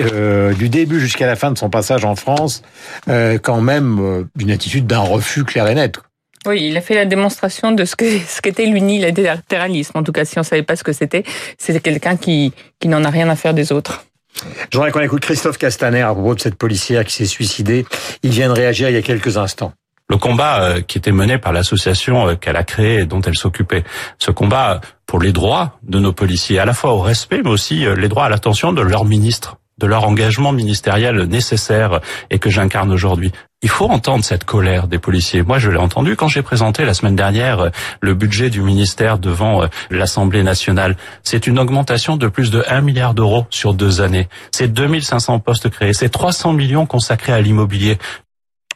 du 0.56 0.68
début 0.68 1.00
jusqu'à 1.00 1.26
la 1.26 1.36
fin 1.36 1.50
de 1.50 1.58
son 1.58 1.70
passage 1.70 2.04
en 2.04 2.14
France, 2.14 2.62
quand 3.06 3.60
même 3.60 4.26
une 4.38 4.50
attitude 4.50 4.86
d'un 4.86 5.00
refus 5.00 5.44
clair 5.44 5.66
et 5.68 5.74
net. 5.74 5.98
Oui, 6.48 6.60
il 6.62 6.76
a 6.78 6.80
fait 6.80 6.94
la 6.94 7.04
démonstration 7.04 7.72
de 7.72 7.84
ce 7.84 7.94
que 7.94 8.06
ce 8.26 8.40
qu'était 8.40 8.64
l'unilatéralisme. 8.64 9.98
En 9.98 10.02
tout 10.02 10.12
cas, 10.12 10.24
si 10.24 10.38
on 10.38 10.42
savait 10.42 10.62
pas 10.62 10.76
ce 10.76 10.82
que 10.82 10.94
c'était, 10.94 11.22
c'était 11.58 11.80
quelqu'un 11.80 12.16
qui 12.16 12.54
qui 12.80 12.88
n'en 12.88 13.04
a 13.04 13.10
rien 13.10 13.28
à 13.28 13.36
faire 13.36 13.52
des 13.52 13.70
autres. 13.70 14.04
Je 14.70 14.78
voudrais 14.78 14.90
qu'on 14.90 15.00
écoute 15.00 15.20
Christophe 15.20 15.58
Castaner 15.58 16.00
à 16.00 16.14
propos 16.14 16.34
de 16.34 16.40
cette 16.40 16.54
policière 16.54 17.04
qui 17.04 17.12
s'est 17.12 17.26
suicidée. 17.26 17.84
Il 18.22 18.30
vient 18.30 18.48
de 18.48 18.54
réagir 18.54 18.88
il 18.88 18.94
y 18.94 18.98
a 18.98 19.02
quelques 19.02 19.36
instants. 19.36 19.72
le 20.08 20.16
combat 20.16 20.62
euh, 20.62 20.80
qui 20.80 20.96
était 20.96 21.12
mené 21.12 21.36
par 21.36 21.52
l'association 21.52 22.28
euh, 22.28 22.34
qu'elle 22.34 22.56
a 22.56 22.64
créée 22.64 23.00
et 23.00 23.04
dont 23.04 23.20
elle 23.20 23.36
s'occupait. 23.36 23.84
Ce 24.18 24.30
combat 24.30 24.80
pour 25.04 25.20
les 25.20 25.32
droits 25.32 25.78
de 25.82 25.98
nos 25.98 26.14
policiers, 26.14 26.58
à 26.58 26.64
la 26.64 26.72
fois 26.72 26.94
au 26.94 27.00
respect, 27.00 27.42
mais 27.44 27.50
aussi 27.50 27.84
euh, 27.84 27.94
les 27.94 28.08
droits 28.08 28.24
à 28.24 28.28
l'attention 28.30 28.72
de 28.72 28.80
leurs 28.80 29.04
ministres 29.04 29.57
de 29.78 29.86
leur 29.86 30.04
engagement 30.04 30.52
ministériel 30.52 31.22
nécessaire 31.24 32.00
et 32.30 32.38
que 32.38 32.50
j'incarne 32.50 32.92
aujourd'hui. 32.92 33.32
Il 33.60 33.68
faut 33.68 33.86
entendre 33.86 34.24
cette 34.24 34.44
colère 34.44 34.86
des 34.86 35.00
policiers. 35.00 35.42
Moi, 35.42 35.58
je 35.58 35.68
l'ai 35.68 35.78
entendu 35.78 36.14
quand 36.14 36.28
j'ai 36.28 36.42
présenté 36.42 36.84
la 36.84 36.94
semaine 36.94 37.16
dernière 37.16 37.70
le 38.00 38.14
budget 38.14 38.50
du 38.50 38.62
ministère 38.62 39.18
devant 39.18 39.64
l'Assemblée 39.90 40.44
nationale. 40.44 40.96
C'est 41.24 41.48
une 41.48 41.58
augmentation 41.58 42.16
de 42.16 42.28
plus 42.28 42.52
de 42.52 42.62
1 42.68 42.82
milliard 42.82 43.14
d'euros 43.14 43.46
sur 43.50 43.74
deux 43.74 44.00
années. 44.00 44.28
C'est 44.52 44.72
2500 44.72 45.40
postes 45.40 45.70
créés. 45.70 45.92
C'est 45.92 46.08
300 46.08 46.52
millions 46.52 46.86
consacrés 46.86 47.32
à 47.32 47.40
l'immobilier. 47.40 47.98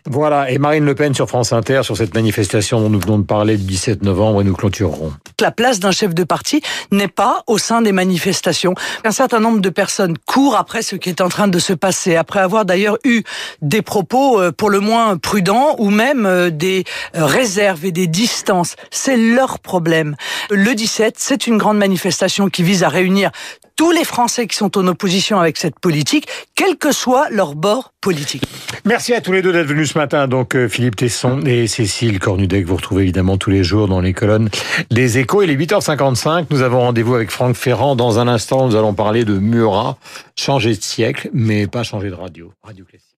Voilà, 0.06 0.50
et 0.50 0.58
Marine 0.58 0.84
Le 0.84 0.94
Pen 0.94 1.14
sur 1.14 1.28
France 1.28 1.52
Inter, 1.52 1.82
sur 1.84 1.96
cette 1.96 2.14
manifestation 2.14 2.80
dont 2.80 2.90
nous 2.90 2.98
venons 2.98 3.18
de 3.18 3.24
parler 3.24 3.56
le 3.56 3.62
17 3.62 4.02
novembre, 4.02 4.40
et 4.40 4.44
nous 4.44 4.54
clôturerons. 4.54 5.12
La 5.40 5.52
place 5.52 5.78
d'un 5.78 5.92
chef 5.92 6.14
de 6.14 6.24
parti 6.24 6.60
n'est 6.90 7.08
pas 7.08 7.44
au 7.46 7.56
sein 7.58 7.82
des 7.82 7.92
manifestations. 7.92 8.74
Un 9.04 9.12
certain 9.12 9.38
nombre 9.38 9.60
de 9.60 9.70
personnes 9.70 10.16
courent 10.26 10.56
après 10.56 10.82
ce 10.82 10.96
qui 10.96 11.08
est 11.08 11.20
en 11.20 11.28
train 11.28 11.48
de 11.48 11.58
se 11.58 11.72
passer, 11.72 12.16
après 12.16 12.40
avoir 12.40 12.64
d'ailleurs 12.64 12.98
eu 13.04 13.22
des 13.60 13.82
propos 13.82 14.40
euh, 14.40 14.50
pour 14.50 14.70
le 14.70 14.80
moins 14.80 15.16
prudents 15.18 15.76
ou 15.78 15.90
même 15.90 16.26
euh, 16.26 16.50
des 16.50 16.84
réserves 17.14 17.84
et 17.84 17.92
des 17.92 18.08
distances. 18.08 18.76
C'est 18.90 19.16
leur 19.16 19.60
problème. 19.60 20.16
Le 20.50 20.74
17, 20.74 21.14
c'est 21.18 21.46
une 21.46 21.58
grande 21.58 21.78
manifestation 21.78 22.48
qui 22.48 22.62
vise 22.62 22.82
à 22.82 22.88
réunir 22.88 23.30
tous 23.76 23.90
les 23.90 24.04
Français 24.04 24.46
qui 24.46 24.56
sont 24.56 24.76
en 24.78 24.86
opposition 24.86 25.38
avec 25.38 25.56
cette 25.56 25.78
politique, 25.78 26.26
quel 26.54 26.76
que 26.76 26.92
soit 26.92 27.28
leur 27.30 27.54
bord 27.54 27.92
politique. 28.00 28.44
Merci 28.84 29.14
à 29.14 29.20
tous 29.20 29.32
les 29.32 29.42
deux 29.42 29.52
d'être 29.52 29.66
venus 29.66 29.92
ce 29.92 29.98
matin. 29.98 30.28
Donc 30.28 30.56
euh, 30.56 30.68
Philippe 30.68 30.96
Tesson 30.96 31.42
et 31.46 31.66
Cécile 31.66 32.18
Cornudet, 32.18 32.62
que 32.62 32.68
vous 32.68 32.76
retrouvez 32.76 33.02
évidemment 33.02 33.36
tous 33.36 33.50
les 33.50 33.64
jours 33.64 33.88
dans 33.88 34.00
les 34.00 34.12
colonnes 34.12 34.48
des 34.90 35.18
échos. 35.18 35.42
Il 35.42 35.50
est 35.50 35.56
8h55. 35.56 36.46
Nous 36.50 36.62
avons 36.62 36.80
rendez-vous 36.80 37.14
avec 37.14 37.30
Franck 37.30 37.56
Ferrand. 37.56 37.96
Dans 37.96 38.18
un 38.18 38.28
instant, 38.28 38.66
nous 38.66 38.76
allons 38.76 38.94
parler 38.94 39.24
de 39.24 39.38
Murat. 39.38 39.96
Changer 40.36 40.74
de 40.74 40.82
siècle, 40.82 41.30
mais 41.32 41.66
pas 41.66 41.82
changer 41.82 42.10
de 42.10 42.14
radio. 42.14 42.52
Radio 42.62 42.84
classique. 42.84 43.11